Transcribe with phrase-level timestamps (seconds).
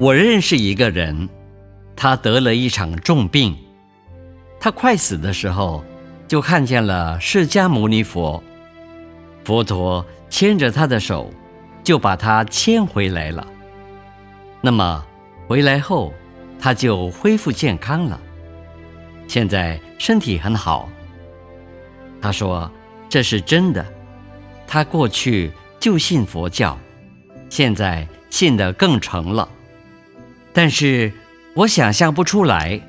[0.00, 1.28] 我认识一个人，
[1.94, 3.56] 他得了一场重病，
[4.58, 5.84] 他快死的时候，
[6.26, 8.42] 就看见了释迦牟尼佛，
[9.44, 11.30] 佛陀牵着他的手，
[11.84, 13.46] 就把他牵回来了。
[14.60, 15.06] 那么
[15.46, 16.12] 回来后，
[16.58, 18.20] 他就恢复健康了，
[19.28, 20.88] 现在身体很好。
[22.20, 22.68] 他说
[23.08, 23.86] 这是真的，
[24.66, 26.76] 他过去就信佛教，
[27.48, 29.48] 现在信得更成了。
[30.54, 31.12] 但是
[31.54, 32.80] 我想象不出来。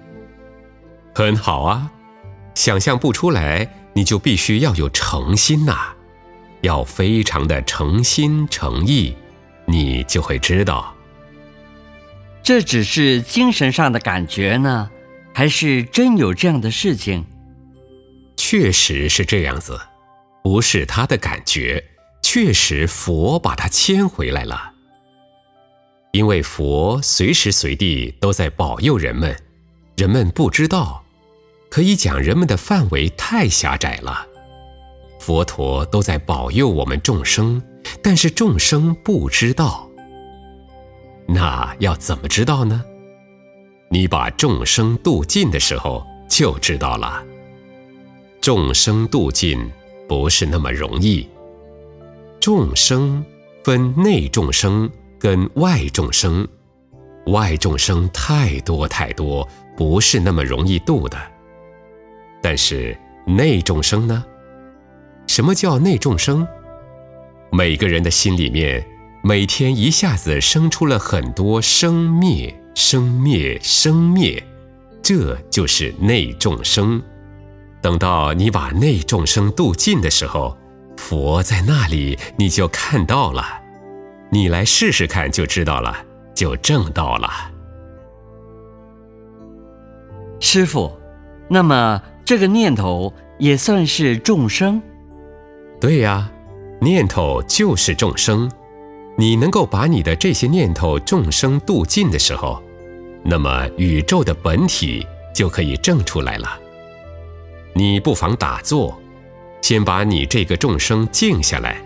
[1.13, 1.91] 很好啊，
[2.53, 5.93] 想象不出来，你就必须要有诚心呐，
[6.61, 9.15] 要非常的诚心诚意，
[9.65, 10.93] 你就会知道。
[12.43, 14.91] 这只是精神上的感觉呢，
[15.33, 17.25] 还是真有这样的事情？
[18.37, 19.79] 确实是这样子，
[20.43, 21.83] 不是他的感觉，
[22.21, 24.74] 确实佛把他牵回来了。
[26.15, 29.37] 因为佛随时随地都在保佑人们，
[29.97, 31.03] 人们不知道，
[31.69, 34.25] 可以讲人们的范围太狭窄了。
[35.19, 37.61] 佛陀都在保佑我们众生，
[38.01, 39.89] 但是众生不知道。
[41.27, 42.81] 那要怎么知道呢？
[43.89, 47.21] 你把众生度尽的时候就知道了。
[48.39, 49.69] 众生度尽
[50.07, 51.27] 不是那么容易，
[52.39, 53.21] 众生
[53.65, 54.89] 分内众生。
[55.19, 56.47] 跟外众生，
[57.27, 61.17] 外众生太多太多，不是那么容易度的。
[62.41, 64.23] 但是内众生呢？
[65.27, 66.47] 什么叫内众生？
[67.51, 68.85] 每个人的心里面，
[69.23, 74.43] 每天一下子生出了很多生灭、生灭、生灭，
[75.01, 77.01] 这就是内众生。
[77.81, 80.55] 等到你把内众生度尽的时候，
[80.97, 83.64] 佛在那里，你就看到了。
[84.31, 85.95] 你来试试看就知道了，
[86.33, 87.29] 就证到了。
[90.39, 90.91] 师傅，
[91.47, 94.81] 那么这个念头也算是众生？
[95.79, 96.29] 对呀，
[96.81, 98.51] 念头就是众生。
[99.17, 102.61] 你能够把你的这些念头众生度尽的时候，
[103.23, 106.59] 那么宇宙的本体就可以证出来了。
[107.73, 109.01] 你不妨打坐，
[109.61, 111.81] 先把你这个众生静下来，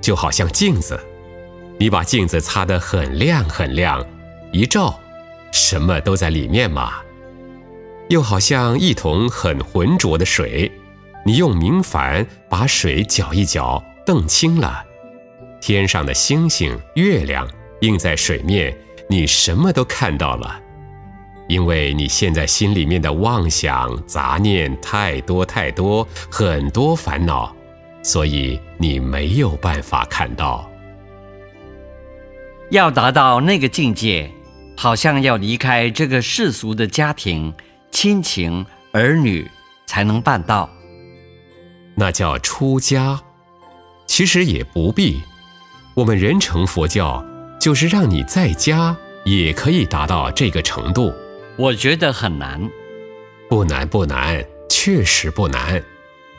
[0.00, 0.98] 就好像镜子。
[1.82, 4.06] 你把镜子擦得很亮很亮，
[4.52, 5.00] 一照，
[5.50, 6.92] 什么都在里面嘛。
[8.08, 10.70] 又好像一桶很浑浊的水，
[11.26, 14.84] 你用明矾把水搅一搅，澄清了，
[15.60, 17.50] 天上的星星、月亮
[17.80, 18.72] 映在水面，
[19.08, 20.60] 你什么都看到了。
[21.48, 27.52] 因为你现在心里面的妄想杂念太多太多，很多烦恼，
[28.04, 30.70] 所以你没有办法看到。
[32.72, 34.30] 要达到那个境界，
[34.78, 37.52] 好像要离开这个世俗的家庭、
[37.90, 39.46] 亲情、儿女，
[39.84, 40.70] 才能办到。
[41.94, 43.20] 那叫出家，
[44.06, 45.20] 其实也不必。
[45.92, 47.22] 我们人成佛教，
[47.60, 48.96] 就是让你在家
[49.26, 51.12] 也可以达到这个程度。
[51.58, 52.58] 我觉得很难。
[53.50, 55.82] 不难不难，确实不难。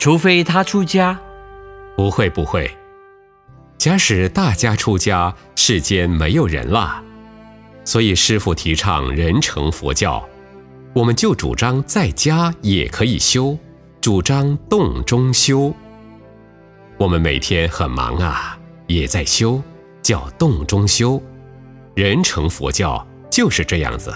[0.00, 1.16] 除非他出家。
[1.96, 2.68] 不会不会。
[3.76, 7.02] 假使大家出家，世间没有人了，
[7.84, 10.26] 所以师父提倡人成佛教，
[10.94, 13.58] 我们就主张在家也可以修，
[14.00, 15.74] 主张洞中修。
[16.96, 19.60] 我们每天很忙啊，也在修，
[20.00, 21.20] 叫洞中修。
[21.94, 24.14] 人成佛教就是这样子。